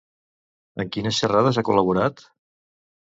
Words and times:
En 0.83 0.89
quines 0.95 1.19
xerrades 1.23 1.59
ha 1.63 1.67
col·laborat? 1.71 2.25